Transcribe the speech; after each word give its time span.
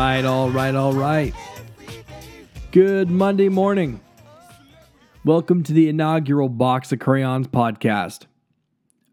right, 0.00 0.24
all 0.24 0.48
right, 0.48 0.74
all 0.74 0.94
right. 0.94 1.34
Good 2.70 3.10
Monday 3.10 3.50
morning. 3.50 4.00
Welcome 5.26 5.62
to 5.64 5.74
the 5.74 5.90
inaugural 5.90 6.48
Box 6.48 6.90
of 6.90 7.00
Crayons 7.00 7.48
podcast, 7.48 8.24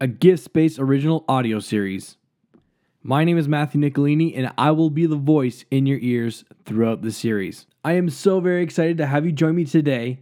a 0.00 0.06
gift 0.06 0.42
space 0.44 0.78
original 0.78 1.26
audio 1.28 1.60
series. 1.60 2.16
My 3.02 3.22
name 3.22 3.36
is 3.36 3.46
Matthew 3.46 3.82
Nicolini, 3.82 4.34
and 4.34 4.50
I 4.56 4.70
will 4.70 4.88
be 4.88 5.04
the 5.04 5.16
voice 5.16 5.66
in 5.70 5.84
your 5.84 5.98
ears 5.98 6.46
throughout 6.64 7.02
the 7.02 7.12
series. 7.12 7.66
I 7.84 7.92
am 7.92 8.08
so 8.08 8.40
very 8.40 8.62
excited 8.62 8.96
to 8.96 9.04
have 9.04 9.26
you 9.26 9.32
join 9.32 9.56
me 9.56 9.66
today, 9.66 10.20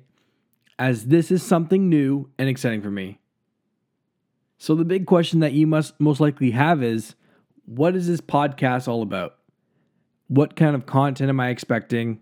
as 0.81 1.07
this 1.07 1.31
is 1.31 1.45
something 1.45 1.89
new 1.89 2.29
and 2.41 2.49
exciting 2.49 2.83
for 2.83 2.91
me. 2.91 3.21
So, 4.59 4.75
the 4.75 4.85
big 4.85 5.07
question 5.07 5.39
that 5.39 5.53
you 5.53 5.69
must 5.69 6.01
most 6.01 6.19
likely 6.19 6.51
have 6.51 6.83
is 6.83 7.15
what 7.67 7.95
is 7.95 8.09
this 8.09 8.21
podcast 8.21 8.89
all 8.89 9.03
about? 9.03 9.36
What 10.29 10.57
kind 10.57 10.75
of 10.75 10.87
content 10.87 11.29
am 11.29 11.41
I 11.41 11.49
expecting? 11.49 12.21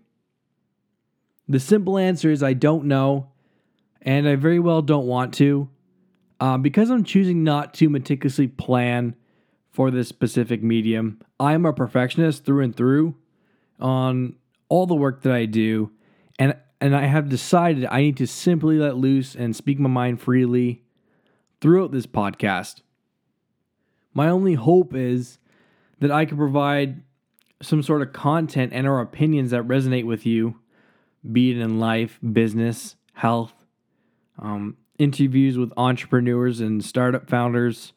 The 1.47 1.59
simple 1.59 1.97
answer 1.97 2.31
is 2.31 2.43
I 2.43 2.53
don't 2.53 2.85
know, 2.85 3.31
and 4.01 4.27
I 4.27 4.35
very 4.35 4.59
well 4.59 4.81
don't 4.81 5.07
want 5.07 5.33
to. 5.35 5.69
Um, 6.39 6.61
because 6.61 6.89
I'm 6.89 7.03
choosing 7.03 7.43
not 7.43 7.73
to 7.75 7.89
meticulously 7.89 8.47
plan 8.47 9.15
for 9.71 9.91
this 9.91 10.07
specific 10.07 10.61
medium, 10.63 11.21
I'm 11.39 11.65
a 11.65 11.73
perfectionist 11.73 12.45
through 12.45 12.63
and 12.63 12.75
through 12.75 13.15
on 13.79 14.35
all 14.69 14.85
the 14.85 14.95
work 14.95 15.21
that 15.23 15.33
I 15.33 15.45
do, 15.45 15.91
and 16.39 16.55
and 16.81 16.95
I 16.95 17.05
have 17.05 17.29
decided 17.29 17.85
I 17.85 18.01
need 18.01 18.17
to 18.17 18.27
simply 18.27 18.77
let 18.77 18.97
loose 18.97 19.35
and 19.35 19.55
speak 19.55 19.79
my 19.79 19.89
mind 19.89 20.21
freely 20.21 20.83
throughout 21.61 21.91
this 21.91 22.05
podcast. 22.05 22.81
My 24.13 24.29
only 24.29 24.53
hope 24.53 24.93
is 24.93 25.39
that 25.99 26.11
I 26.11 26.25
can 26.25 26.37
provide 26.37 27.01
some 27.65 27.83
sort 27.83 28.01
of 28.01 28.13
content 28.13 28.71
and 28.73 28.87
or 28.87 28.99
opinions 28.99 29.51
that 29.51 29.67
resonate 29.67 30.05
with 30.05 30.25
you, 30.25 30.59
be 31.31 31.51
it 31.51 31.57
in 31.57 31.79
life, 31.79 32.19
business, 32.33 32.95
health, 33.13 33.53
um, 34.39 34.77
interviews 34.97 35.57
with 35.57 35.71
entrepreneurs 35.77 36.59
and 36.59 36.83
startup 36.83 37.29
founders, 37.29 37.93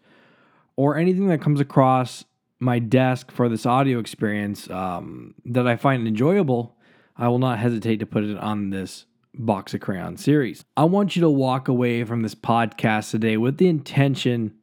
or 0.76 0.96
anything 0.96 1.28
that 1.28 1.40
comes 1.40 1.60
across 1.60 2.24
my 2.60 2.78
desk 2.78 3.30
for 3.30 3.48
this 3.48 3.66
audio 3.66 3.98
experience 3.98 4.68
um, 4.70 5.34
that 5.44 5.66
I 5.66 5.76
find 5.76 6.06
enjoyable, 6.06 6.76
I 7.16 7.28
will 7.28 7.38
not 7.38 7.58
hesitate 7.58 7.98
to 7.98 8.06
put 8.06 8.24
it 8.24 8.38
on 8.38 8.70
this 8.70 9.06
Box 9.34 9.74
of 9.74 9.80
Crayon 9.80 10.16
series. 10.16 10.64
I 10.76 10.84
want 10.84 11.14
you 11.14 11.22
to 11.22 11.30
walk 11.30 11.68
away 11.68 12.02
from 12.04 12.22
this 12.22 12.34
podcast 12.34 13.10
today 13.10 13.36
with 13.36 13.58
the 13.58 13.68
intention 13.68 14.54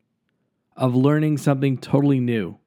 of 0.76 0.96
learning 0.96 1.38
something 1.38 1.78
totally 1.78 2.20
new. 2.20 2.58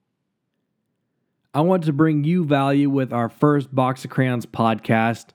I 1.55 1.63
want 1.63 1.85
to 1.85 1.93
bring 1.93 2.25
you 2.25 2.45
value 2.45 2.91
with 2.91 3.13
our 3.13 3.29
first 3.29 3.75
Box 3.75 4.05
of 4.05 4.11
Crayons 4.11 4.45
podcast 4.45 5.29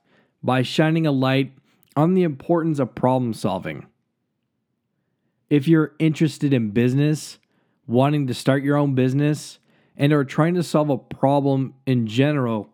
by 0.44 0.62
shining 0.62 1.07
a 1.07 1.12
light 1.12 1.53
on 1.96 2.13
the 2.13 2.24
importance 2.24 2.78
of 2.79 2.94
problem 2.94 3.34
solving. 3.34 3.88
If 5.50 5.68
you're 5.68 5.96
interested 6.00 6.53
in 6.53 6.69
business, 6.69 7.40
wanting 7.88 8.28
to 8.28 8.34
start 8.34 8.63
your 8.63 8.78
own 8.78 8.94
business, 8.94 9.59
and 9.97 10.13
are 10.13 10.23
trying 10.23 10.53
to 10.56 10.63
solve 10.63 10.90
a 10.90 10.97
problem 10.97 11.73
in 11.85 12.07
general, 12.07 12.69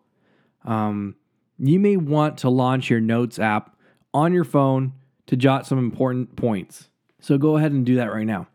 um, 0.66 1.16
you 1.58 1.80
may 1.80 1.98
want 1.98 2.38
to 2.40 2.50
launch 2.50 2.90
your 2.90 3.02
notes 3.02 3.40
app 3.40 3.76
on 4.14 4.34
your 4.34 4.44
phone 4.44 4.94
to 5.28 5.38
jot 5.38 5.66
some 5.66 5.78
important 5.78 6.36
points. 6.36 6.90
So 7.20 7.38
go 7.38 7.58
ahead 7.58 7.72
and 7.72 7.86
do 7.86 7.96
that 7.96 8.12
right 8.12 8.26
now. 8.26 8.48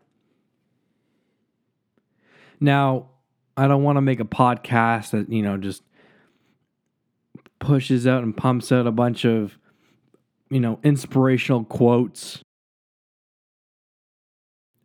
Now, 2.59 3.09
I 3.57 3.67
don't 3.67 3.83
want 3.83 3.97
to 3.97 4.01
make 4.01 4.19
a 4.19 4.25
podcast 4.25 5.11
that, 5.11 5.31
you 5.31 5.41
know, 5.41 5.57
just 5.57 5.83
pushes 7.59 8.05
out 8.05 8.23
and 8.23 8.35
pumps 8.35 8.71
out 8.71 8.85
a 8.85 8.91
bunch 8.91 9.25
of, 9.25 9.57
you 10.49 10.59
know, 10.59 10.79
inspirational 10.83 11.63
quotes 11.63 12.41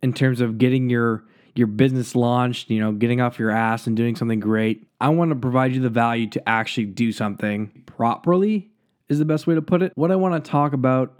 in 0.01 0.13
terms 0.13 0.41
of 0.41 0.57
getting 0.57 0.89
your 0.89 1.23
your 1.53 1.67
business 1.67 2.15
launched, 2.15 2.69
you 2.69 2.79
know, 2.79 2.93
getting 2.93 3.19
off 3.19 3.37
your 3.37 3.51
ass 3.51 3.85
and 3.85 3.97
doing 3.97 4.15
something 4.15 4.39
great. 4.39 4.87
I 5.01 5.09
want 5.09 5.31
to 5.31 5.35
provide 5.35 5.73
you 5.73 5.81
the 5.81 5.89
value 5.89 6.27
to 6.29 6.49
actually 6.49 6.85
do 6.85 7.11
something 7.11 7.83
properly 7.85 8.71
is 9.09 9.19
the 9.19 9.25
best 9.25 9.47
way 9.47 9.55
to 9.55 9.61
put 9.61 9.81
it. 9.81 9.91
What 9.95 10.11
I 10.11 10.15
want 10.15 10.41
to 10.41 10.49
talk 10.49 10.71
about 10.71 11.19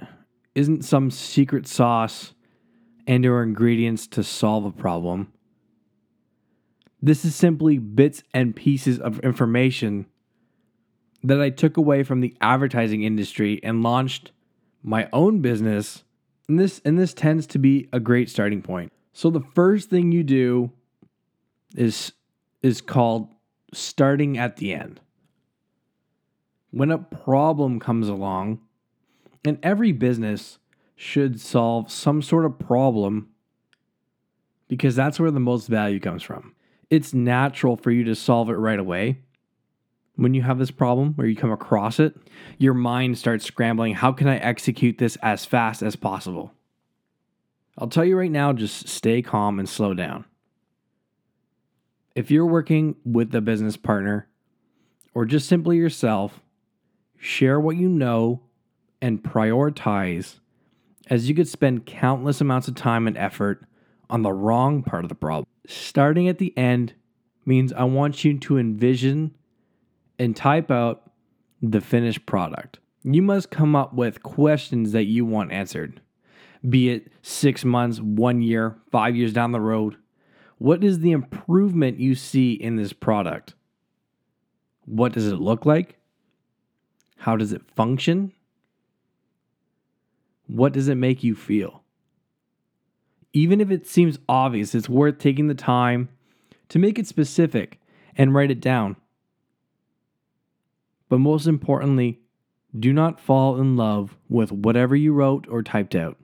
isn't 0.56 0.84
some 0.84 1.12
secret 1.12 1.68
sauce 1.68 2.34
and 3.08 3.26
or 3.26 3.44
ingredients 3.44 4.08
to 4.08 4.24
solve 4.24 4.64
a 4.64 4.72
problem. 4.72 5.34
This 7.02 7.26
is 7.26 7.36
simply 7.36 7.78
bits 7.78 8.24
and 8.34 8.56
pieces 8.56 9.00
of 9.00 9.20
information 9.20 10.06
that 11.24 11.42
I 11.42 11.50
took 11.50 11.78
away 11.78 12.04
from 12.04 12.22
the 12.22 12.36
advertising 12.42 13.04
industry 13.04 13.60
and 13.64 13.84
launched 13.84 14.32
my 14.84 15.08
own 15.12 15.42
business. 15.42 16.04
And 16.48 16.60
this 16.60 16.82
and 16.86 17.00
this 17.00 17.14
tends 17.14 17.48
to 17.48 17.60
be 17.60 17.90
a 17.92 18.00
great 18.00 18.30
starting 18.30 18.62
point. 18.62 18.92
So 19.14 19.30
the 19.30 19.44
first 19.56 19.90
thing 19.90 20.12
you 20.12 20.24
do 20.24 20.72
is 21.76 22.14
is 22.62 22.82
called 22.82 23.30
starting 23.74 24.38
at 24.38 24.58
the 24.58 24.74
end. 24.74 25.00
When 26.72 26.92
a 26.92 26.98
problem 26.98 27.80
comes 27.80 28.08
along, 28.08 28.60
and 29.44 29.58
every 29.64 29.92
business 29.92 30.60
should 30.96 31.40
solve 31.40 31.92
some 31.92 32.22
sort 32.22 32.46
of 32.46 32.60
problem 32.60 33.30
because 34.68 34.96
that's 34.96 35.20
where 35.20 35.32
the 35.32 35.40
most 35.40 35.68
value 35.68 36.00
comes 36.00 36.24
from. 36.24 36.54
It's 36.92 37.14
natural 37.14 37.78
for 37.78 37.90
you 37.90 38.04
to 38.04 38.16
solve 38.16 38.50
it 38.50 38.56
right 38.56 38.78
away. 38.78 39.20
When 40.18 40.34
you 40.34 40.42
have 40.42 40.60
this 40.60 40.72
problem 40.72 41.16
or 41.18 41.26
you 41.26 41.38
come 41.38 41.52
across 41.52 42.02
it, 42.02 42.16
your 42.58 42.74
mind 42.74 43.18
starts 43.18 43.46
scrambling. 43.46 43.96
How 43.96 44.12
can 44.12 44.28
I 44.28 44.38
execute 44.38 44.98
this 44.98 45.18
as 45.24 45.46
fast 45.46 45.82
as 45.82 45.96
possible? 45.96 46.54
I'll 47.78 47.88
tell 47.88 48.04
you 48.04 48.18
right 48.18 48.30
now, 48.30 48.52
just 48.52 48.90
stay 48.90 49.22
calm 49.22 49.58
and 49.58 49.70
slow 49.70 49.94
down. 49.94 50.26
If 52.14 52.30
you're 52.30 52.46
working 52.46 52.98
with 53.06 53.34
a 53.34 53.40
business 53.40 53.78
partner 53.78 54.28
or 55.14 55.26
just 55.26 55.48
simply 55.48 55.78
yourself, 55.78 56.42
share 57.18 57.58
what 57.58 57.78
you 57.78 57.88
know 57.88 58.42
and 59.02 59.24
prioritize 59.24 60.40
as 61.08 61.30
you 61.30 61.36
could 61.36 61.48
spend 61.48 61.86
countless 61.86 62.42
amounts 62.42 62.68
of 62.68 62.76
time 62.76 63.08
and 63.08 63.18
effort 63.18 63.64
on 64.10 64.24
the 64.24 64.34
wrong 64.34 64.84
part 64.84 65.06
of 65.06 65.10
the 65.10 65.16
problem. 65.16 65.48
Starting 65.68 66.28
at 66.28 66.38
the 66.38 66.58
end 66.58 66.94
means 67.46 67.74
I 67.74 67.84
want 67.84 68.24
you 68.24 68.38
to 68.38 68.58
envision 68.58 69.36
and 70.18 70.36
type 70.36 70.72
out 70.72 71.12
the 71.62 71.82
finished 71.82 72.26
product. 72.26 72.80
You 73.04 73.22
must 73.22 73.50
come 73.50 73.76
up 73.76 73.94
with 73.94 74.24
questions 74.24 74.92
that 74.92 75.06
you 75.06 75.26
want 75.26 75.52
answered 75.52 76.02
be 76.68 76.90
it 76.90 77.12
six 77.22 77.66
months, 77.66 78.00
one 78.00 78.42
year, 78.42 78.78
five 78.92 79.16
years 79.16 79.34
down 79.34 79.52
the 79.52 79.60
road. 79.60 79.96
What 80.58 80.84
is 80.84 81.00
the 81.00 81.12
improvement 81.12 82.00
you 82.00 82.14
see 82.14 82.54
in 82.54 82.76
this 82.76 82.94
product? 82.94 83.56
What 84.86 85.14
does 85.14 85.28
it 85.28 85.38
look 85.38 85.66
like? 85.66 85.98
How 87.18 87.36
does 87.36 87.52
it 87.52 87.64
function? 87.76 88.32
What 90.48 90.74
does 90.74 90.88
it 90.88 90.96
make 90.96 91.24
you 91.24 91.34
feel? 91.34 91.81
Even 93.34 93.62
if 93.62 93.72
it 93.72 93.88
seems 93.88 94.20
obvious, 94.28 94.76
it's 94.76 94.90
worth 94.90 95.18
taking 95.18 95.48
the 95.48 95.56
time 95.56 96.10
to 96.70 96.80
make 96.80 97.00
it 97.00 97.08
specific 97.08 97.80
and 98.16 98.34
write 98.34 98.52
it 98.52 98.60
down. 98.60 98.96
But 101.10 101.20
most 101.20 101.48
importantly, 101.48 102.20
do 102.78 102.94
not 102.94 103.20
fall 103.20 103.60
in 103.60 103.76
love 103.76 104.18
with 104.30 104.52
whatever 104.52 104.96
you 104.96 105.14
wrote 105.14 105.48
or 105.50 105.62
typed 105.62 105.96
out. 105.96 106.18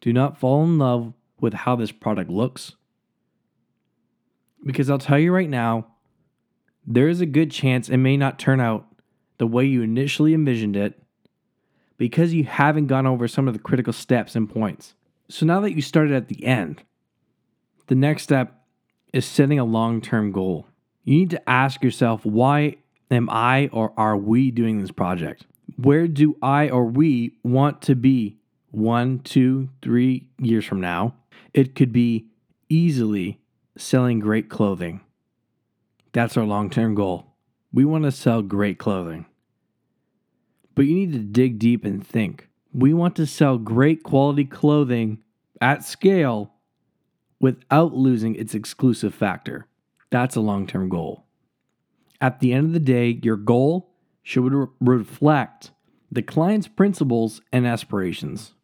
Do 0.00 0.12
not 0.12 0.38
fall 0.38 0.62
in 0.62 0.78
love 0.78 1.12
with 1.40 1.54
how 1.54 1.76
this 1.76 1.92
product 1.92 2.30
looks. 2.30 2.74
Because 4.64 4.90
I'll 4.90 4.98
tell 4.98 5.18
you 5.18 5.32
right 5.32 5.48
now, 5.48 5.86
there 6.86 7.08
is 7.08 7.20
a 7.20 7.26
good 7.26 7.50
chance 7.50 7.88
it 7.88 7.96
may 7.96 8.16
not 8.16 8.38
turn 8.38 8.60
out 8.60 8.86
the 9.38 9.46
way 9.46 9.64
you 9.64 9.82
initially 9.82 10.34
envisioned 10.34 10.76
it 10.76 11.00
because 11.96 12.32
you 12.32 12.44
haven't 12.44 12.86
gone 12.86 13.06
over 13.06 13.28
some 13.28 13.48
of 13.48 13.54
the 13.54 13.60
critical 13.60 13.92
steps 13.92 14.36
and 14.36 14.48
points. 14.48 14.94
So 15.30 15.44
now 15.44 15.60
that 15.60 15.74
you 15.74 15.82
started 15.82 16.14
at 16.14 16.28
the 16.28 16.44
end, 16.44 16.82
the 17.88 17.94
next 17.94 18.22
step 18.22 18.64
is 19.12 19.26
setting 19.26 19.58
a 19.58 19.64
long 19.64 20.00
term 20.00 20.32
goal. 20.32 20.66
You 21.04 21.18
need 21.18 21.30
to 21.30 21.48
ask 21.48 21.82
yourself, 21.82 22.24
why 22.24 22.76
am 23.10 23.28
I 23.30 23.68
or 23.72 23.92
are 23.96 24.16
we 24.16 24.50
doing 24.50 24.80
this 24.80 24.90
project? 24.90 25.46
Where 25.76 26.08
do 26.08 26.36
I 26.42 26.68
or 26.68 26.84
we 26.84 27.32
want 27.42 27.82
to 27.82 27.94
be 27.94 28.36
one, 28.70 29.20
two, 29.20 29.68
three 29.82 30.28
years 30.38 30.64
from 30.64 30.80
now? 30.80 31.14
It 31.54 31.74
could 31.74 31.92
be 31.92 32.26
easily 32.68 33.38
selling 33.76 34.18
great 34.18 34.48
clothing. 34.48 35.00
That's 36.12 36.36
our 36.36 36.44
long 36.44 36.70
term 36.70 36.94
goal. 36.94 37.26
We 37.72 37.84
want 37.84 38.04
to 38.04 38.12
sell 38.12 38.42
great 38.42 38.78
clothing. 38.78 39.26
But 40.74 40.86
you 40.86 40.94
need 40.94 41.12
to 41.12 41.18
dig 41.18 41.58
deep 41.58 41.84
and 41.84 42.06
think. 42.06 42.48
We 42.72 42.92
want 42.92 43.16
to 43.16 43.26
sell 43.26 43.58
great 43.58 44.02
quality 44.02 44.44
clothing 44.44 45.22
at 45.60 45.84
scale 45.84 46.52
without 47.40 47.94
losing 47.94 48.34
its 48.34 48.54
exclusive 48.54 49.14
factor. 49.14 49.66
That's 50.10 50.36
a 50.36 50.40
long 50.40 50.66
term 50.66 50.88
goal. 50.88 51.24
At 52.20 52.40
the 52.40 52.52
end 52.52 52.66
of 52.66 52.72
the 52.72 52.80
day, 52.80 53.20
your 53.22 53.36
goal 53.36 53.90
should 54.22 54.52
re- 54.52 54.66
reflect 54.80 55.70
the 56.10 56.22
client's 56.22 56.68
principles 56.68 57.40
and 57.52 57.66
aspirations. 57.66 58.54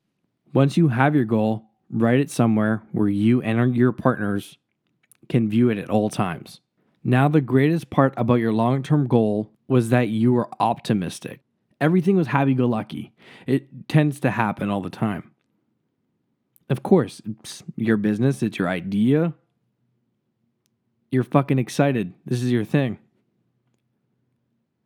Once 0.53 0.77
you 0.77 0.89
have 0.89 1.15
your 1.15 1.25
goal, 1.25 1.67
write 1.91 2.21
it 2.21 2.31
somewhere 2.31 2.83
where 2.93 3.09
you 3.09 3.43
and 3.43 3.77
your 3.77 3.93
partners 3.93 4.59
can 5.29 5.49
view 5.49 5.69
it 5.71 5.79
at 5.79 5.91
all 5.91 6.11
times. 6.11 6.61
Now, 7.03 7.29
the 7.29 7.41
greatest 7.41 7.91
part 7.91 8.15
about 8.17 8.37
your 8.37 8.53
long 8.53 8.83
term 8.83 9.06
goal 9.06 9.51
was 9.69 9.91
that 9.91 10.09
you 10.09 10.33
were 10.33 10.49
optimistic. 10.59 11.41
Everything 11.85 12.17
was 12.17 12.29
happy 12.29 12.55
go 12.55 12.65
lucky. 12.65 13.13
It 13.47 13.91
tends 13.91 14.19
to 14.21 14.31
happen 14.31 14.71
all 14.71 14.81
the 14.81 14.89
time. 14.89 15.33
Of 16.71 16.83
course, 16.83 17.21
it's 17.27 17.63
your 17.77 17.99
business, 17.99 18.43
it's 18.43 18.59
your 18.59 18.71
idea. 18.71 19.35
You're 21.11 21.25
fucking 21.25 21.59
excited. 21.59 22.15
This 22.25 22.43
is 22.43 22.51
your 22.51 22.65
thing. 22.65 22.99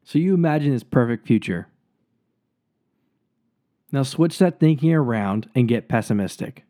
So 0.02 0.18
you 0.18 0.34
imagine 0.34 0.72
this 0.72 0.82
perfect 0.82 1.24
future. 1.24 1.68
Now 3.92 4.02
switch 4.02 4.38
that 4.38 4.58
thinking 4.58 4.92
around 4.92 5.48
and 5.54 5.68
get 5.68 5.88
pessimistic. 5.88 6.64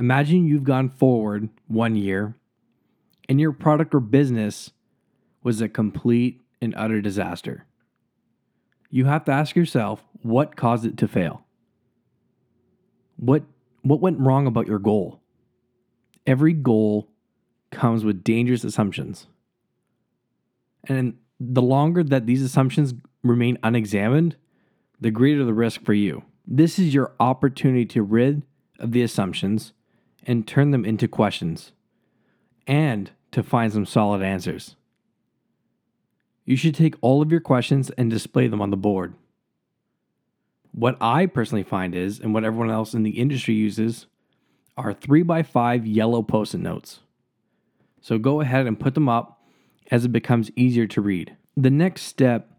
Imagine 0.00 0.44
you've 0.44 0.64
gone 0.64 0.88
forward 0.88 1.50
one 1.68 1.94
year 1.94 2.34
and 3.28 3.40
your 3.40 3.52
product 3.52 3.94
or 3.94 4.00
business 4.00 4.72
was 5.44 5.60
a 5.60 5.68
complete 5.68 6.40
and 6.60 6.74
utter 6.76 7.00
disaster. 7.00 7.64
You 8.90 9.04
have 9.04 9.24
to 9.26 9.32
ask 9.32 9.54
yourself 9.56 10.04
what 10.22 10.56
caused 10.56 10.84
it 10.84 10.96
to 10.98 11.08
fail? 11.08 11.44
What 13.16 13.44
what 13.82 14.00
went 14.00 14.20
wrong 14.20 14.46
about 14.46 14.66
your 14.66 14.78
goal? 14.78 15.20
Every 16.26 16.52
goal 16.52 17.08
comes 17.70 18.04
with 18.04 18.24
dangerous 18.24 18.64
assumptions. 18.64 19.26
And 20.84 21.18
the 21.38 21.62
longer 21.62 22.02
that 22.02 22.26
these 22.26 22.42
assumptions 22.42 22.94
remain 23.22 23.58
unexamined, 23.62 24.36
the 25.00 25.10
greater 25.10 25.44
the 25.44 25.54
risk 25.54 25.84
for 25.84 25.94
you. 25.94 26.24
This 26.46 26.78
is 26.78 26.94
your 26.94 27.12
opportunity 27.20 27.86
to 27.86 28.02
rid 28.02 28.42
of 28.78 28.92
the 28.92 29.02
assumptions 29.02 29.72
and 30.26 30.46
turn 30.46 30.70
them 30.70 30.84
into 30.84 31.08
questions 31.08 31.72
and 32.66 33.10
to 33.32 33.42
find 33.42 33.72
some 33.72 33.86
solid 33.86 34.22
answers. 34.22 34.76
You 36.48 36.56
should 36.56 36.74
take 36.74 36.94
all 37.02 37.20
of 37.20 37.30
your 37.30 37.42
questions 37.42 37.90
and 37.98 38.08
display 38.08 38.48
them 38.48 38.62
on 38.62 38.70
the 38.70 38.76
board. 38.78 39.12
What 40.72 40.96
I 40.98 41.26
personally 41.26 41.62
find 41.62 41.94
is, 41.94 42.20
and 42.20 42.32
what 42.32 42.42
everyone 42.42 42.70
else 42.70 42.94
in 42.94 43.02
the 43.02 43.18
industry 43.18 43.52
uses, 43.52 44.06
are 44.74 44.94
three 44.94 45.22
by 45.22 45.42
five 45.42 45.86
yellow 45.86 46.22
post 46.22 46.54
it 46.54 46.60
notes. 46.60 47.00
So 48.00 48.16
go 48.16 48.40
ahead 48.40 48.66
and 48.66 48.80
put 48.80 48.94
them 48.94 49.10
up 49.10 49.42
as 49.90 50.06
it 50.06 50.08
becomes 50.08 50.50
easier 50.56 50.86
to 50.86 51.02
read. 51.02 51.36
The 51.54 51.68
next 51.68 52.04
step 52.04 52.50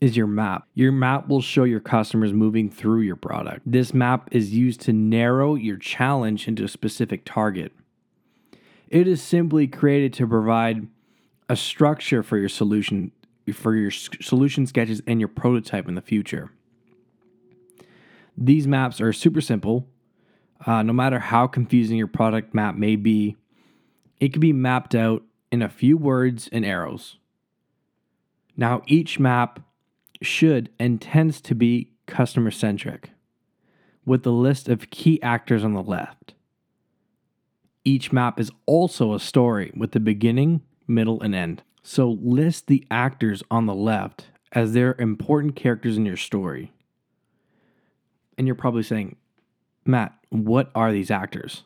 is 0.00 0.16
your 0.16 0.26
map. 0.26 0.66
Your 0.74 0.90
map 0.90 1.28
will 1.28 1.40
show 1.40 1.62
your 1.62 1.78
customers 1.78 2.32
moving 2.32 2.68
through 2.68 3.02
your 3.02 3.14
product. 3.14 3.60
This 3.64 3.94
map 3.94 4.30
is 4.32 4.52
used 4.52 4.80
to 4.80 4.92
narrow 4.92 5.54
your 5.54 5.76
challenge 5.76 6.48
into 6.48 6.64
a 6.64 6.68
specific 6.68 7.24
target. 7.24 7.70
It 8.88 9.06
is 9.06 9.22
simply 9.22 9.68
created 9.68 10.12
to 10.14 10.26
provide 10.26 10.88
a 11.48 11.56
structure 11.56 12.22
for 12.22 12.36
your 12.38 12.48
solution 12.48 13.12
for 13.52 13.76
your 13.76 13.92
solution 13.92 14.66
sketches 14.66 15.00
and 15.06 15.20
your 15.20 15.28
prototype 15.28 15.86
in 15.88 15.94
the 15.94 16.00
future. 16.02 16.50
These 18.36 18.66
maps 18.66 19.00
are 19.00 19.12
super 19.12 19.40
simple. 19.40 19.86
Uh, 20.66 20.82
no 20.82 20.92
matter 20.92 21.20
how 21.20 21.46
confusing 21.46 21.96
your 21.96 22.08
product 22.08 22.54
map 22.54 22.74
may 22.74 22.96
be, 22.96 23.36
it 24.18 24.32
can 24.32 24.40
be 24.40 24.52
mapped 24.52 24.94
out 24.94 25.22
in 25.52 25.62
a 25.62 25.68
few 25.68 25.96
words 25.96 26.48
and 26.50 26.64
arrows. 26.64 27.18
Now, 28.56 28.82
each 28.86 29.20
map 29.20 29.60
should 30.22 30.70
and 30.78 31.00
tends 31.00 31.40
to 31.42 31.54
be 31.54 31.92
customer 32.06 32.50
centric, 32.50 33.10
with 34.04 34.22
the 34.22 34.32
list 34.32 34.68
of 34.68 34.90
key 34.90 35.20
actors 35.22 35.62
on 35.62 35.74
the 35.74 35.82
left. 35.82 36.34
Each 37.84 38.12
map 38.12 38.40
is 38.40 38.50
also 38.64 39.14
a 39.14 39.20
story 39.20 39.72
with 39.76 39.92
the 39.92 40.00
beginning, 40.00 40.62
middle, 40.86 41.20
and 41.20 41.34
end. 41.34 41.62
So 41.82 42.18
list 42.20 42.66
the 42.66 42.86
actors 42.90 43.42
on 43.50 43.66
the 43.66 43.74
left 43.74 44.26
as 44.52 44.72
they're 44.72 44.96
important 44.98 45.56
characters 45.56 45.96
in 45.96 46.06
your 46.06 46.16
story. 46.16 46.72
And 48.36 48.46
you're 48.46 48.56
probably 48.56 48.82
saying, 48.82 49.16
Matt, 49.84 50.14
what 50.30 50.70
are 50.74 50.92
these 50.92 51.10
actors? 51.10 51.62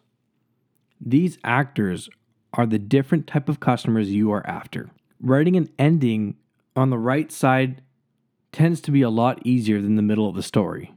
These 1.01 1.39
actors 1.43 2.09
are 2.53 2.67
the 2.67 2.79
different 2.79 3.27
type 3.27 3.49
of 3.49 3.61
customers 3.61 4.11
you 4.11 4.31
are 4.33 4.47
after. 4.47 4.91
Writing 5.21 5.57
an 5.57 5.71
ending 5.79 6.37
on 6.77 6.91
the 6.91 6.99
right 6.99 7.31
side 7.33 7.83
tends 8.53 8.81
to 8.83 8.91
be 8.91 9.03
a 9.03 9.11
lot 9.11 9.41
easier 9.45 9.81
than 9.81 9.97
the 9.97 10.03
middle 10.03 10.29
of 10.29 10.35
the 10.35 10.43
story. 10.43 10.95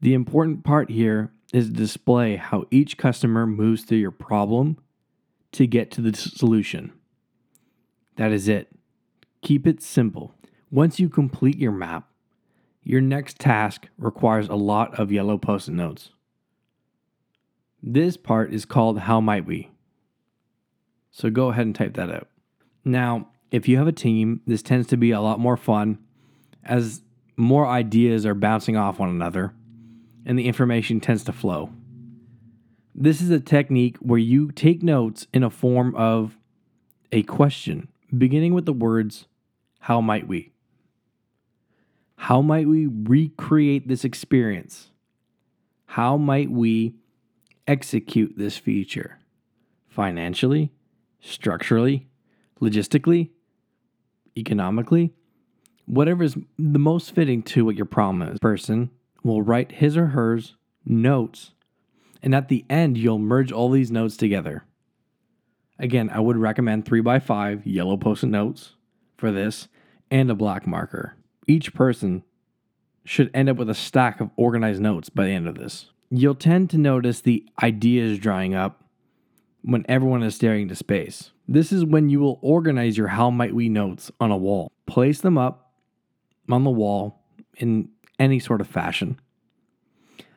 The 0.00 0.14
important 0.14 0.64
part 0.64 0.90
here 0.90 1.32
is 1.52 1.66
to 1.66 1.72
display 1.72 2.36
how 2.36 2.66
each 2.70 2.96
customer 2.96 3.46
moves 3.46 3.82
through 3.82 3.98
your 3.98 4.10
problem 4.10 4.78
to 5.52 5.66
get 5.66 5.90
to 5.92 6.00
the 6.00 6.14
solution. 6.14 6.92
That 8.16 8.32
is 8.32 8.48
it. 8.48 8.68
Keep 9.42 9.66
it 9.66 9.82
simple. 9.82 10.34
Once 10.70 10.98
you 10.98 11.08
complete 11.08 11.56
your 11.56 11.72
map, 11.72 12.08
your 12.82 13.00
next 13.00 13.38
task 13.38 13.88
requires 13.96 14.48
a 14.48 14.54
lot 14.54 14.98
of 14.98 15.12
yellow 15.12 15.38
post 15.38 15.68
it 15.68 15.72
notes. 15.72 16.10
This 17.82 18.16
part 18.16 18.52
is 18.52 18.64
called 18.64 19.00
How 19.00 19.20
Might 19.20 19.46
We? 19.46 19.70
So 21.10 21.30
go 21.30 21.48
ahead 21.48 21.66
and 21.66 21.74
type 21.74 21.94
that 21.94 22.10
out. 22.10 22.28
Now, 22.84 23.28
if 23.50 23.68
you 23.68 23.78
have 23.78 23.88
a 23.88 23.92
team, 23.92 24.40
this 24.46 24.62
tends 24.62 24.86
to 24.88 24.96
be 24.96 25.10
a 25.10 25.20
lot 25.20 25.40
more 25.40 25.56
fun 25.56 25.98
as 26.64 27.02
more 27.36 27.66
ideas 27.66 28.26
are 28.26 28.34
bouncing 28.34 28.76
off 28.76 28.98
one 28.98 29.08
another 29.08 29.54
and 30.26 30.38
the 30.38 30.46
information 30.46 31.00
tends 31.00 31.24
to 31.24 31.32
flow. 31.32 31.70
This 33.00 33.20
is 33.20 33.30
a 33.30 33.38
technique 33.38 33.96
where 33.98 34.18
you 34.18 34.50
take 34.50 34.82
notes 34.82 35.28
in 35.32 35.44
a 35.44 35.50
form 35.50 35.94
of 35.94 36.36
a 37.12 37.22
question, 37.22 37.86
beginning 38.16 38.54
with 38.54 38.66
the 38.66 38.72
words, 38.72 39.28
How 39.78 40.00
might 40.00 40.26
we? 40.26 40.50
How 42.16 42.42
might 42.42 42.66
we 42.66 42.88
recreate 42.88 43.86
this 43.86 44.04
experience? 44.04 44.90
How 45.86 46.16
might 46.16 46.50
we 46.50 46.96
execute 47.68 48.36
this 48.36 48.58
feature? 48.58 49.20
Financially, 49.86 50.72
structurally, 51.20 52.08
logistically, 52.60 53.30
economically, 54.36 55.12
whatever 55.86 56.24
is 56.24 56.36
the 56.58 56.80
most 56.80 57.14
fitting 57.14 57.44
to 57.44 57.64
what 57.64 57.76
your 57.76 57.86
problem 57.86 58.22
is. 58.22 58.40
Person 58.40 58.90
will 59.22 59.42
write 59.42 59.70
his 59.70 59.96
or 59.96 60.06
hers 60.06 60.56
notes, 60.84 61.52
and 62.22 62.34
at 62.34 62.48
the 62.48 62.64
end, 62.68 62.98
you'll 62.98 63.18
merge 63.18 63.52
all 63.52 63.70
these 63.70 63.90
notes 63.90 64.16
together. 64.16 64.64
Again, 65.78 66.10
I 66.10 66.20
would 66.20 66.36
recommend 66.36 66.84
3x5 66.84 67.62
yellow 67.64 67.96
post 67.96 68.24
it 68.24 68.28
notes 68.28 68.72
for 69.16 69.30
this 69.30 69.68
and 70.10 70.30
a 70.30 70.34
black 70.34 70.66
marker. 70.66 71.16
Each 71.46 71.72
person 71.72 72.24
should 73.04 73.30
end 73.32 73.48
up 73.48 73.56
with 73.56 73.70
a 73.70 73.74
stack 73.74 74.20
of 74.20 74.30
organized 74.36 74.80
notes 74.80 75.08
by 75.08 75.24
the 75.24 75.30
end 75.30 75.48
of 75.48 75.56
this. 75.56 75.86
You'll 76.10 76.34
tend 76.34 76.70
to 76.70 76.78
notice 76.78 77.20
the 77.20 77.46
ideas 77.62 78.18
drying 78.18 78.54
up 78.54 78.84
when 79.62 79.84
everyone 79.88 80.22
is 80.22 80.34
staring 80.34 80.62
into 80.62 80.74
space. 80.74 81.30
This 81.46 81.72
is 81.72 81.84
when 81.84 82.08
you 82.08 82.20
will 82.20 82.38
organize 82.42 82.98
your 82.98 83.08
how 83.08 83.30
might 83.30 83.54
we 83.54 83.68
notes 83.68 84.10
on 84.20 84.30
a 84.30 84.36
wall. 84.36 84.72
Place 84.86 85.20
them 85.20 85.38
up 85.38 85.72
on 86.50 86.64
the 86.64 86.70
wall 86.70 87.22
in 87.56 87.90
any 88.18 88.38
sort 88.38 88.60
of 88.60 88.66
fashion. 88.66 89.18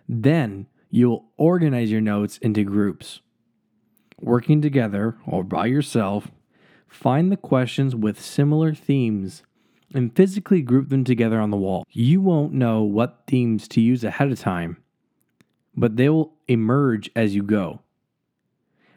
Then 0.08 0.68
you'll 0.92 1.26
organize 1.38 1.90
your 1.90 2.02
notes 2.02 2.38
into 2.38 2.64
groups. 2.64 3.22
Working 4.20 4.62
together 4.62 5.18
or 5.26 5.44
by 5.44 5.66
yourself, 5.66 6.28
Find 6.92 7.32
the 7.32 7.38
questions 7.38 7.96
with 7.96 8.22
similar 8.22 8.76
themes 8.76 9.44
and 9.94 10.14
physically 10.14 10.62
group 10.62 10.90
them 10.90 11.06
together 11.06 11.40
on 11.40 11.50
the 11.50 11.58
wall. 11.58 11.86
You 11.90 12.20
won't 12.20 12.54
know 12.54 12.84
what 12.84 13.24
themes 13.28 13.68
to 13.70 13.82
use 13.82 14.04
ahead 14.04 14.30
of 14.30 14.40
time, 14.40 14.78
but 15.76 15.96
they 15.96 16.10
will 16.10 16.34
emerge 16.50 17.10
as 17.16 17.34
you 17.34 17.44
go. 17.44 17.80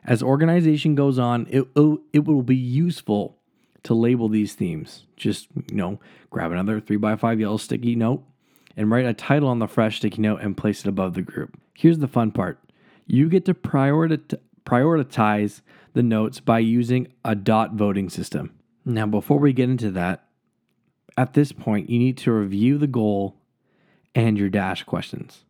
As 0.05 0.23
organization 0.25 0.97
goes 0.97 1.21
on, 1.21 1.47
it, 1.49 1.67
it 2.13 2.25
will 2.25 2.43
be 2.43 2.57
useful 2.57 3.39
to 3.85 3.95
label 3.95 4.29
these 4.29 4.55
themes. 4.55 5.07
Just, 5.17 5.47
you 5.71 5.77
know, 5.77 6.01
grab 6.31 6.51
another 6.51 6.81
3x5 6.81 7.41
yellow 7.41 7.57
sticky 7.57 7.95
note 7.95 8.25
and 8.77 8.91
write 8.91 9.07
a 9.07 9.15
title 9.15 9.49
on 9.49 9.61
the 9.61 9.69
fresh 9.69 9.99
sticky 9.99 10.21
note 10.21 10.41
and 10.41 10.57
place 10.57 10.81
it 10.81 10.89
above 10.89 11.15
the 11.15 11.23
group. 11.23 11.57
Here's 11.75 11.99
the 11.99 12.09
fun 12.09 12.31
part 12.31 12.59
you 13.07 13.29
get 13.29 13.45
to 13.45 13.55
prioritize 13.55 15.61
the 15.93 16.03
notes 16.03 16.41
by 16.41 16.59
using 16.59 17.09
a 17.25 17.35
dot 17.35 17.75
voting 17.75 18.09
system. 18.09 18.55
Now, 18.85 19.07
before 19.07 19.39
we 19.39 19.53
get 19.53 19.69
into 19.69 19.91
that, 19.93 20.27
at 21.17 21.35
this 21.35 21.53
point, 21.53 21.91
you 21.91 21.99
need 21.99 22.17
to 22.19 22.33
review 22.33 22.79
the 22.79 22.87
goal 22.87 23.37
and 24.15 24.39
your 24.39 24.49
dash 24.49 24.83
questions. 24.85 25.45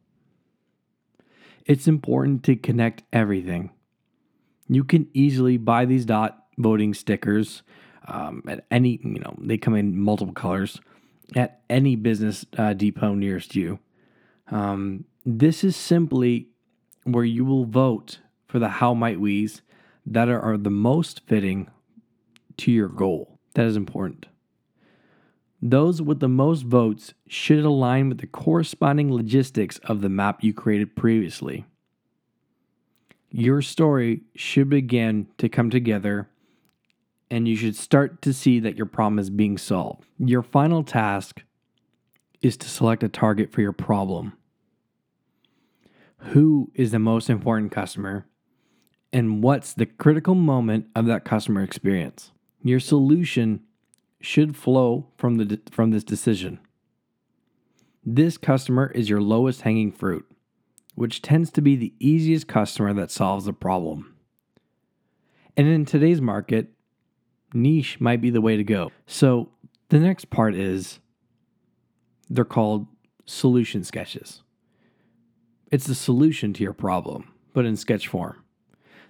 It's 1.64 1.88
important 1.88 2.43
to 2.45 2.57
connect 2.57 3.02
everything. 3.12 3.71
You 4.69 4.85
can 4.85 5.09
easily 5.14 5.57
buy 5.57 5.85
these 5.85 6.04
dot 6.04 6.45
voting 6.59 6.95
stickers 6.95 7.62
um, 8.07 8.43
at 8.47 8.66
any, 8.71 9.00
you 9.02 9.21
know, 9.21 9.35
they 9.38 9.57
come 9.57 9.75
in 9.75 9.99
multiple 9.99 10.35
colors 10.35 10.81
at 11.35 11.62
any 11.71 11.97
business 11.97 12.45
uh, 12.59 12.75
depot 12.75 13.14
nearest 13.14 13.57
you. 13.57 13.78
Um, 14.51 15.05
this 15.25 15.65
is 15.65 15.77
simply 15.77 16.49
where 17.05 17.25
you 17.25 17.45
will 17.45 17.65
vote 17.65 18.19
for 18.47 18.59
the 18.59 18.69
how 18.69 18.95
might 18.95 19.21
we's 19.21 19.63
that 20.07 20.29
are, 20.29 20.41
are 20.41 20.59
the 20.59 20.71
most 20.71 21.21
fitting 21.27 21.71
to 22.59 22.71
your 22.71 22.89
goal. 22.89 23.39
That 23.55 23.67
is 23.67 23.77
important. 23.77 24.27
Those 25.63 26.03
with 26.03 26.21
the 26.21 26.29
most 26.29 26.63
votes 26.63 27.15
should 27.27 27.65
align 27.65 28.11
with 28.11 28.19
the 28.19 28.27
corresponding 28.27 29.11
logistics 29.13 29.79
of 29.79 30.03
the 30.03 30.11
map 30.11 30.45
you 30.45 30.53
created 30.53 30.95
previously. 30.95 31.65
Your 33.31 33.63
story 33.63 34.23
should 34.35 34.69
begin 34.69 35.27
to 35.39 35.49
come 35.49 35.71
together 35.71 36.29
and 37.31 37.49
you 37.49 37.57
should 37.57 37.77
start 37.77 38.21
to 38.23 38.33
see 38.33 38.61
that 38.61 38.77
your 38.77 38.87
problem 38.87 39.19
is 39.19 39.31
being 39.31 39.57
solved. 39.57 40.07
Your 40.19 40.43
final 40.43 40.85
task 40.85 41.43
is 42.45 42.57
to 42.59 42.69
select 42.69 43.03
a 43.03 43.09
target 43.09 43.51
for 43.51 43.61
your 43.61 43.73
problem 43.73 44.35
who 46.29 46.71
is 46.75 46.91
the 46.91 46.99
most 46.99 47.29
important 47.29 47.71
customer 47.71 48.27
and 49.13 49.43
what's 49.43 49.73
the 49.73 49.87
critical 49.87 50.35
moment 50.35 50.87
of 50.95 51.07
that 51.07 51.25
customer 51.25 51.63
experience. 51.63 52.33
Your 52.63 52.81
solution 52.81 53.61
should 54.21 54.57
flow 54.57 55.09
from 55.17 55.37
the 55.37 55.61
from 55.71 55.91
this 55.91 56.05
decision. 56.05 56.59
This 58.05 58.37
customer 58.37 58.91
is 58.95 59.09
your 59.09 59.21
lowest 59.21 59.63
hanging 59.63 59.93
fruit, 59.93 60.27
which 60.95 61.23
tends 61.23 61.51
to 61.53 61.63
be 61.63 61.77
the 61.77 61.95
easiest 61.99 62.49
customer 62.49 62.93
that 62.95 63.11
solves 63.11 63.45
the 63.45 63.53
problem. 63.53 64.15
And 65.57 65.69
in 65.69 65.85
today's 65.85 66.21
market, 66.21 66.71
niche 67.53 68.01
might 68.01 68.21
be 68.21 68.31
the 68.31 68.41
way 68.41 68.57
to 68.57 68.65
go. 68.65 68.91
So, 69.07 69.51
the 69.91 70.01
next 70.01 70.31
part 70.31 70.55
is 70.55 70.99
they're 72.28 72.45
called 72.45 72.87
solution 73.26 73.85
sketches. 73.85 74.43
It's 75.71 75.87
the 75.87 75.95
solution 75.95 76.52
to 76.54 76.62
your 76.62 76.73
problem, 76.73 77.33
but 77.52 77.64
in 77.64 77.76
sketch 77.76 78.09
form. 78.09 78.45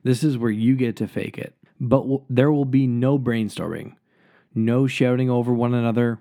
This 0.02 0.23
is 0.23 0.38
where 0.38 0.50
you 0.50 0.76
get 0.76 0.97
to 0.97 1.09
fake 1.09 1.38
it. 1.38 1.54
But 1.80 2.02
w- 2.02 2.25
there 2.28 2.52
will 2.52 2.64
be 2.64 2.87
no 2.87 3.18
brainstorming, 3.18 3.94
no 4.54 4.87
shouting 4.87 5.30
over 5.30 5.52
one 5.52 5.75
another, 5.75 6.21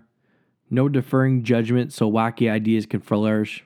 no 0.70 0.90
deferring 0.90 1.44
judgment 1.44 1.94
so 1.94 2.12
wacky 2.12 2.50
ideas 2.50 2.86
can 2.86 3.02
flourish. 3.02 3.64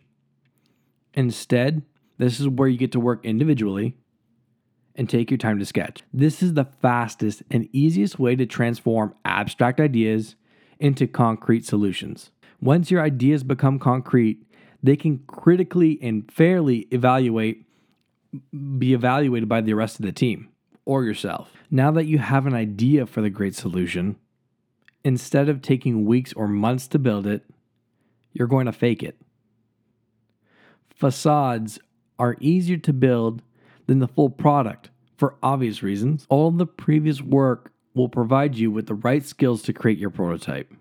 Instead, 1.14 1.84
this 2.18 2.40
is 2.40 2.48
where 2.48 2.68
you 2.68 2.78
get 2.78 2.92
to 2.92 3.00
work 3.00 3.24
individually 3.24 3.96
and 4.96 5.10
take 5.10 5.32
your 5.32 5.38
time 5.38 5.60
to 5.60 5.66
sketch. 5.66 6.04
This 6.12 6.42
is 6.42 6.56
the 6.56 6.66
fastest 6.66 7.44
and 7.50 7.70
easiest 7.72 8.20
way 8.20 8.36
to 8.36 8.46
transform 8.46 9.14
abstract 9.24 9.80
ideas 9.80 10.36
into 10.80 11.08
concrete 11.08 11.66
solutions. 11.66 12.32
Once 12.62 12.90
your 12.90 13.02
ideas 13.02 13.44
become 13.44 13.80
concrete, 13.80 14.44
they 14.82 14.96
can 14.96 15.20
critically 15.28 16.00
and 16.02 16.32
fairly 16.32 16.88
evaluate 16.92 17.66
be 18.78 18.94
evaluated 18.94 19.48
by 19.48 19.62
the 19.62 19.74
rest 19.74 20.00
of 20.00 20.06
the 20.06 20.12
team 20.12 20.50
or 20.86 21.04
yourself. 21.04 21.52
Now 21.72 21.92
that 21.92 22.06
you 22.06 22.18
have 22.18 22.46
an 22.46 22.54
idea 22.54 23.06
for 23.06 23.22
the 23.22 23.30
great 23.30 23.56
solution, 23.56 24.18
instead 25.04 25.50
of 25.50 25.62
taking 25.62 26.06
weeks 26.06 26.34
or 26.34 26.48
months 26.48 26.88
to 26.90 27.00
build 27.00 27.26
it, 27.26 27.44
you're 28.34 28.48
going 28.48 28.66
to 28.66 28.72
fake 28.72 29.02
it. 29.02 29.18
Facades 30.90 31.80
are 32.20 32.38
easier 32.40 32.78
to 32.78 32.94
build 32.94 33.42
than 33.86 34.00
the 34.00 34.08
full 34.08 34.30
product 34.30 34.90
for 35.18 35.36
obvious 35.42 35.82
reasons. 35.82 36.26
All 36.30 36.52
the 36.52 36.66
previous 36.66 37.22
work 37.22 37.72
will 37.94 38.10
provide 38.10 38.56
you 38.56 38.70
with 38.70 38.88
the 38.88 38.96
right 38.96 39.26
skills 39.26 39.62
to 39.64 39.74
create 39.74 39.98
your 39.98 40.10
prototype. 40.10 40.72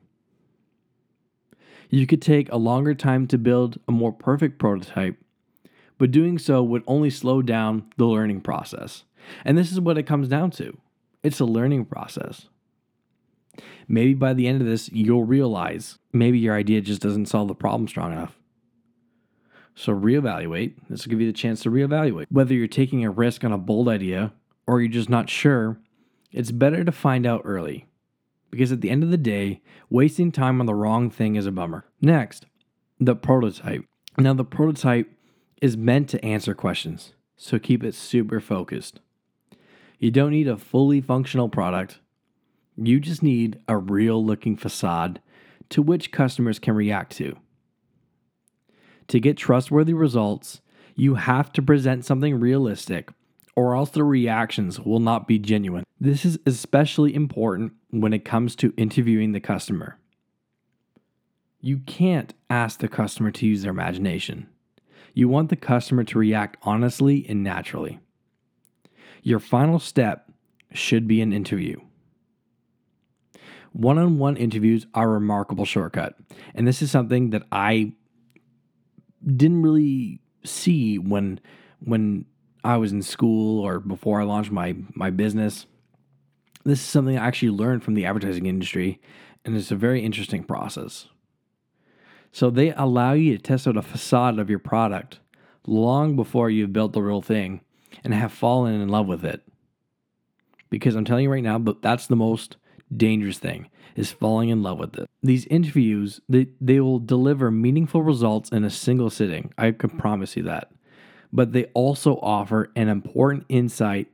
You 1.88 2.06
could 2.06 2.22
take 2.22 2.50
a 2.50 2.56
longer 2.56 2.94
time 2.94 3.26
to 3.28 3.38
build 3.38 3.78
a 3.86 3.92
more 3.92 4.12
perfect 4.12 4.58
prototype, 4.58 5.16
but 5.98 6.10
doing 6.10 6.38
so 6.38 6.62
would 6.62 6.82
only 6.86 7.10
slow 7.10 7.42
down 7.42 7.90
the 7.96 8.06
learning 8.06 8.40
process. 8.40 9.04
And 9.44 9.56
this 9.56 9.72
is 9.72 9.80
what 9.80 9.98
it 9.98 10.04
comes 10.04 10.28
down 10.28 10.50
to 10.52 10.76
it's 11.22 11.40
a 11.40 11.44
learning 11.44 11.84
process. 11.86 12.48
Maybe 13.88 14.14
by 14.14 14.32
the 14.32 14.46
end 14.46 14.60
of 14.60 14.66
this, 14.66 14.88
you'll 14.92 15.24
realize 15.24 15.98
maybe 16.12 16.38
your 16.38 16.54
idea 16.54 16.80
just 16.80 17.02
doesn't 17.02 17.26
solve 17.26 17.48
the 17.48 17.54
problem 17.54 17.88
strong 17.88 18.12
enough. 18.12 18.38
So 19.74 19.92
reevaluate. 19.92 20.74
This 20.88 21.04
will 21.04 21.10
give 21.10 21.20
you 21.20 21.26
the 21.26 21.32
chance 21.32 21.62
to 21.62 21.70
reevaluate. 21.70 22.26
Whether 22.30 22.54
you're 22.54 22.68
taking 22.68 23.04
a 23.04 23.10
risk 23.10 23.44
on 23.44 23.52
a 23.52 23.58
bold 23.58 23.88
idea 23.88 24.32
or 24.66 24.80
you're 24.80 24.90
just 24.90 25.10
not 25.10 25.28
sure, 25.28 25.78
it's 26.30 26.50
better 26.50 26.84
to 26.84 26.92
find 26.92 27.26
out 27.26 27.42
early 27.44 27.86
because 28.50 28.72
at 28.72 28.80
the 28.80 28.90
end 28.90 29.02
of 29.02 29.10
the 29.10 29.16
day, 29.16 29.60
wasting 29.90 30.32
time 30.32 30.60
on 30.60 30.66
the 30.66 30.74
wrong 30.74 31.10
thing 31.10 31.36
is 31.36 31.46
a 31.46 31.52
bummer. 31.52 31.84
Next, 32.00 32.46
the 32.98 33.16
prototype. 33.16 33.84
Now, 34.18 34.34
the 34.34 34.44
prototype 34.44 35.10
is 35.60 35.76
meant 35.76 36.08
to 36.10 36.24
answer 36.24 36.54
questions, 36.54 37.12
so 37.36 37.58
keep 37.58 37.82
it 37.84 37.94
super 37.94 38.40
focused. 38.40 39.00
You 39.98 40.10
don't 40.10 40.30
need 40.30 40.48
a 40.48 40.56
fully 40.56 41.00
functional 41.00 41.48
product, 41.48 42.00
you 42.76 43.00
just 43.00 43.22
need 43.22 43.58
a 43.68 43.76
real 43.76 44.24
looking 44.24 44.56
facade 44.56 45.20
to 45.70 45.82
which 45.82 46.12
customers 46.12 46.58
can 46.58 46.74
react 46.74 47.16
to. 47.16 47.36
To 49.08 49.20
get 49.20 49.36
trustworthy 49.36 49.94
results, 49.94 50.60
you 50.94 51.14
have 51.14 51.52
to 51.52 51.62
present 51.62 52.04
something 52.04 52.38
realistic 52.38 53.10
or 53.56 53.74
else 53.74 53.90
the 53.90 54.04
reactions 54.04 54.78
will 54.78 55.00
not 55.00 55.26
be 55.26 55.38
genuine. 55.38 55.84
This 55.98 56.24
is 56.24 56.38
especially 56.44 57.14
important 57.14 57.72
when 58.00 58.12
it 58.12 58.24
comes 58.24 58.56
to 58.56 58.74
interviewing 58.76 59.32
the 59.32 59.40
customer. 59.40 59.98
You 61.60 61.78
can't 61.78 62.34
ask 62.48 62.80
the 62.80 62.88
customer 62.88 63.30
to 63.32 63.46
use 63.46 63.62
their 63.62 63.70
imagination. 63.70 64.48
You 65.14 65.28
want 65.28 65.48
the 65.48 65.56
customer 65.56 66.04
to 66.04 66.18
react 66.18 66.58
honestly 66.62 67.26
and 67.28 67.42
naturally. 67.42 67.98
Your 69.22 69.40
final 69.40 69.78
step 69.78 70.30
should 70.72 71.08
be 71.08 71.20
an 71.20 71.32
interview. 71.32 71.80
One 73.72 73.98
on 73.98 74.18
one 74.18 74.36
interviews 74.36 74.86
are 74.94 75.08
a 75.08 75.14
remarkable 75.14 75.64
shortcut, 75.64 76.14
and 76.54 76.66
this 76.66 76.80
is 76.80 76.90
something 76.90 77.30
that 77.30 77.42
I 77.50 77.92
didn't 79.24 79.62
really 79.62 80.20
see 80.44 80.98
when 80.98 81.40
when 81.80 82.24
I 82.64 82.76
was 82.76 82.92
in 82.92 83.02
school 83.02 83.60
or 83.60 83.80
before 83.80 84.20
I 84.20 84.24
launched 84.24 84.50
my 84.50 84.76
my 84.94 85.10
business. 85.10 85.66
This 86.66 86.80
is 86.80 86.86
something 86.86 87.16
I 87.16 87.24
actually 87.24 87.50
learned 87.50 87.84
from 87.84 87.94
the 87.94 88.04
advertising 88.04 88.46
industry, 88.46 89.00
and 89.44 89.56
it's 89.56 89.70
a 89.70 89.76
very 89.76 90.04
interesting 90.04 90.42
process. 90.42 91.06
So 92.32 92.50
they 92.50 92.72
allow 92.72 93.12
you 93.12 93.36
to 93.36 93.42
test 93.42 93.68
out 93.68 93.76
a 93.76 93.82
facade 93.82 94.40
of 94.40 94.50
your 94.50 94.58
product 94.58 95.20
long 95.66 96.16
before 96.16 96.50
you've 96.50 96.72
built 96.72 96.92
the 96.92 97.02
real 97.02 97.22
thing 97.22 97.60
and 98.02 98.12
have 98.12 98.32
fallen 98.32 98.80
in 98.80 98.88
love 98.88 99.06
with 99.06 99.24
it. 99.24 99.42
Because 100.68 100.96
I'm 100.96 101.04
telling 101.04 101.22
you 101.24 101.30
right 101.30 101.42
now, 101.42 101.58
but 101.58 101.82
that's 101.82 102.08
the 102.08 102.16
most 102.16 102.56
dangerous 102.94 103.38
thing 103.38 103.70
is 103.94 104.10
falling 104.10 104.48
in 104.48 104.62
love 104.62 104.78
with 104.78 104.98
it. 104.98 105.08
These 105.22 105.46
interviews, 105.46 106.20
they, 106.28 106.48
they 106.60 106.80
will 106.80 106.98
deliver 106.98 107.50
meaningful 107.50 108.02
results 108.02 108.50
in 108.50 108.64
a 108.64 108.70
single 108.70 109.08
sitting. 109.08 109.54
I 109.56 109.70
can 109.70 109.90
promise 109.90 110.36
you 110.36 110.42
that 110.42 110.70
but 111.32 111.52
they 111.52 111.64
also 111.74 112.16
offer 112.22 112.70
an 112.76 112.88
important 112.88 113.44
insight 113.48 114.08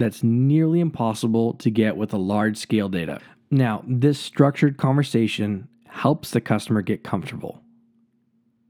that's 0.00 0.22
nearly 0.22 0.80
impossible 0.80 1.54
to 1.54 1.70
get 1.70 1.96
with 1.96 2.12
a 2.12 2.18
large 2.18 2.56
scale 2.56 2.88
data. 2.88 3.20
Now, 3.50 3.84
this 3.86 4.18
structured 4.18 4.76
conversation 4.76 5.68
helps 5.86 6.30
the 6.30 6.40
customer 6.40 6.82
get 6.82 7.04
comfortable, 7.04 7.62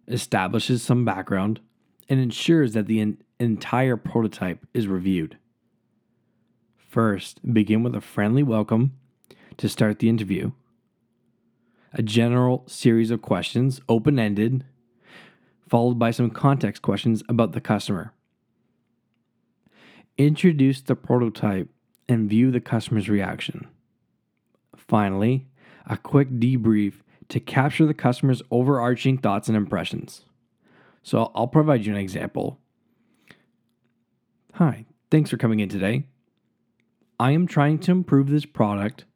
establishes 0.09 0.83
some 0.83 1.05
background, 1.05 1.61
and 2.09 2.19
ensures 2.19 2.73
that 2.73 2.87
the 2.87 3.17
entire 3.39 3.97
prototype 3.97 4.67
is 4.75 4.89
reviewed. 4.89 5.39
First, 6.77 7.41
begin 7.55 7.83
with 7.83 7.95
a 7.95 8.01
friendly 8.01 8.43
welcome 8.43 8.93
to 9.59 9.69
start 9.69 9.99
the 9.99 10.09
interview. 10.09 10.53
A 11.93 12.03
general 12.03 12.65
series 12.67 13.11
of 13.11 13.23
questions, 13.23 13.81
open 13.89 14.19
ended, 14.19 14.65
followed 15.69 15.99
by 15.99 16.11
some 16.11 16.31
context 16.31 16.83
questions 16.83 17.23
about 17.29 17.53
the 17.53 17.61
customer. 17.61 18.13
Introduce 20.21 20.83
the 20.83 20.97
prototype 20.97 21.71
and 22.07 22.29
view 22.29 22.51
the 22.51 22.61
customer's 22.61 23.09
reaction. 23.09 23.69
Finally, 24.77 25.47
a 25.87 25.97
quick 25.97 26.29
debrief 26.29 26.97
to 27.31 27.41
capture 27.41 27.87
the 27.87 27.95
customer's 27.95 28.43
overarching 28.51 29.17
thoughts 29.17 29.49
and 29.49 29.57
impressions. 29.57 30.27
So 31.03 31.33
I'll 31.35 31.47
provide 31.47 31.87
you 31.87 31.95
an 31.95 31.99
example. 31.99 32.61
Hi, 34.57 34.85
thanks 35.11 35.31
for 35.31 35.39
coming 35.39 35.61
in 35.61 35.71
today. 35.71 36.05
I 37.19 37.31
am 37.31 37.47
trying 37.47 37.79
to 37.79 37.91
improve 37.91 38.29
this 38.29 38.45
product 38.45 39.07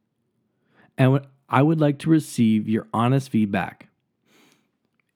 and 0.97 1.19
I 1.47 1.61
would 1.61 1.79
like 1.79 1.99
to 1.99 2.09
receive 2.09 2.67
your 2.67 2.87
honest 2.91 3.29
feedback. 3.29 3.89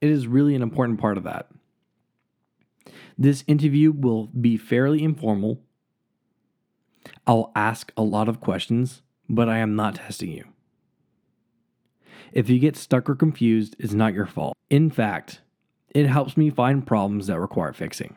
It 0.02 0.12
is 0.12 0.28
really 0.28 0.54
an 0.54 0.62
important 0.62 1.00
part 1.00 1.18
of 1.18 1.24
that. 1.24 1.50
This 3.18 3.44
interview 3.48 3.92
will 3.92 4.28
be 4.28 4.56
fairly 4.56 5.04
informal. 5.04 5.64
I'll 7.28 7.52
ask 7.56 7.92
a 7.96 8.02
lot 8.02 8.30
of 8.30 8.42
questions, 8.42 9.02
but 9.28 9.50
I 9.50 9.58
am 9.60 9.76
not 9.76 9.96
testing 9.96 10.32
you. 10.32 10.46
If 12.32 12.50
you 12.50 12.60
get 12.60 12.76
stuck 12.76 13.10
or 13.10 13.16
confused, 13.16 13.76
it's 13.80 13.94
not 13.94 14.14
your 14.14 14.26
fault. 14.26 14.56
In 14.70 14.90
fact, 14.90 15.42
it 15.96 16.06
helps 16.06 16.38
me 16.38 16.50
find 16.50 16.86
problems 16.86 17.28
that 17.28 17.40
require 17.40 17.74
fixing. 17.74 18.16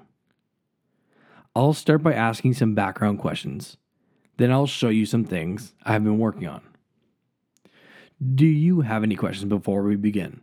I'll 1.55 1.75
start 1.75 2.03
by 2.03 2.15
asking 2.15 2.55
some 2.55 2.75
background 2.75 3.19
questions. 3.19 3.77
Then 4.37 4.51
I'll 4.51 4.67
show 4.67 4.89
you 4.89 5.07
some 5.07 5.25
things 5.25 5.75
I 5.85 5.93
have 5.93 6.05
been 6.05 6.19
working 6.19 6.47
on. 6.47 6.63
Do 8.35 8.47
you 8.47 8.83
have 8.83 9.03
any 9.03 9.17
questions 9.17 9.49
before 9.49 9.83
we 9.83 9.97
begin? 9.97 10.41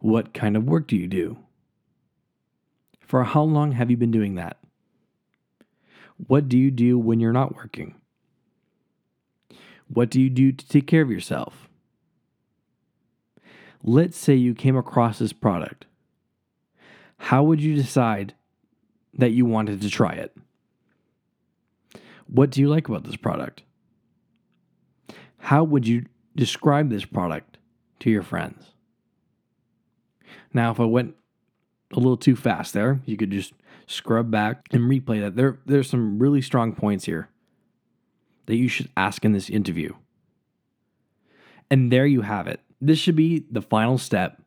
What 0.00 0.34
kind 0.34 0.56
of 0.56 0.64
work 0.64 0.88
do 0.88 0.96
you 0.96 1.06
do? 1.06 1.38
For 3.00 3.24
how 3.24 3.42
long 3.42 3.72
have 3.72 3.90
you 3.90 3.96
been 3.96 4.10
doing 4.10 4.36
that? 4.36 4.56
What 6.26 6.48
do 6.48 6.56
you 6.58 6.70
do 6.70 6.98
when 6.98 7.20
you're 7.20 7.32
not 7.32 7.56
working? 7.56 7.94
What 9.88 10.10
do 10.10 10.20
you 10.20 10.30
do 10.30 10.52
to 10.52 10.68
take 10.68 10.86
care 10.86 11.02
of 11.02 11.10
yourself? 11.10 11.68
Let's 13.82 14.16
say 14.16 14.34
you 14.34 14.54
came 14.54 14.76
across 14.76 15.18
this 15.18 15.32
product. 15.32 15.86
How 17.18 17.42
would 17.42 17.60
you 17.60 17.74
decide 17.74 18.34
that 19.14 19.32
you 19.32 19.44
wanted 19.44 19.80
to 19.82 19.90
try 19.90 20.12
it? 20.12 20.36
What 22.26 22.50
do 22.50 22.60
you 22.60 22.68
like 22.68 22.88
about 22.88 23.04
this 23.04 23.16
product? 23.16 23.62
How 25.38 25.64
would 25.64 25.86
you 25.86 26.06
describe 26.36 26.88
this 26.88 27.04
product 27.04 27.58
to 28.00 28.10
your 28.10 28.22
friends? 28.22 28.70
Now, 30.54 30.70
if 30.70 30.80
I 30.80 30.84
went 30.84 31.16
a 31.92 31.96
little 31.96 32.16
too 32.16 32.36
fast 32.36 32.72
there, 32.72 33.00
you 33.04 33.16
could 33.16 33.30
just 33.30 33.52
scrub 33.92 34.30
back 34.30 34.66
and 34.72 34.90
replay 34.90 35.20
that. 35.20 35.36
There, 35.36 35.58
there's 35.66 35.90
some 35.90 36.18
really 36.18 36.42
strong 36.42 36.74
points 36.74 37.04
here 37.04 37.28
that 38.46 38.56
you 38.56 38.68
should 38.68 38.90
ask 38.96 39.24
in 39.24 39.32
this 39.32 39.50
interview. 39.50 39.92
And 41.70 41.90
there 41.90 42.06
you 42.06 42.22
have 42.22 42.46
it. 42.46 42.60
This 42.80 42.98
should 42.98 43.16
be 43.16 43.46
the 43.50 43.62
final 43.62 43.98
step. 43.98 44.42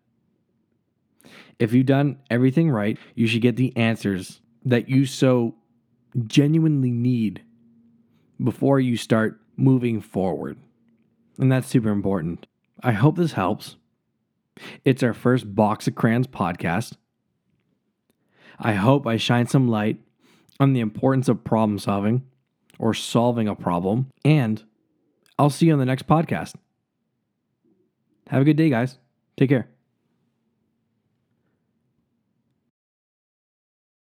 If 1.57 1.73
you've 1.73 1.85
done 1.85 2.19
everything 2.29 2.69
right, 2.69 2.97
you 3.15 3.27
should 3.27 3.41
get 3.41 3.55
the 3.55 3.75
answers 3.77 4.41
that 4.65 4.89
you 4.89 5.05
so 5.05 5.55
genuinely 6.27 6.91
need 6.91 7.41
before 8.43 8.79
you 8.79 8.97
start 8.97 9.39
moving 9.55 10.01
forward. 10.01 10.57
And 11.39 11.51
that's 11.51 11.67
super 11.67 11.89
important. 11.89 12.47
I 12.83 12.91
hope 12.91 13.15
this 13.15 13.33
helps. 13.33 13.77
It's 14.83 15.03
our 15.03 15.13
first 15.13 15.55
Box 15.55 15.87
of 15.87 15.95
Crayons 15.95 16.27
podcast. 16.27 16.93
I 18.59 18.73
hope 18.73 19.05
I 19.05 19.17
shine 19.17 19.47
some 19.47 19.67
light 19.67 19.99
on 20.59 20.73
the 20.73 20.79
importance 20.79 21.27
of 21.27 21.43
problem 21.43 21.79
solving 21.79 22.23
or 22.79 22.93
solving 22.93 23.47
a 23.47 23.55
problem. 23.55 24.07
And 24.23 24.63
I'll 25.37 25.49
see 25.49 25.67
you 25.67 25.73
on 25.73 25.79
the 25.79 25.85
next 25.85 26.07
podcast. 26.07 26.55
Have 28.27 28.41
a 28.41 28.45
good 28.45 28.57
day, 28.57 28.69
guys. 28.69 28.97
Take 29.37 29.49
care. 29.49 29.74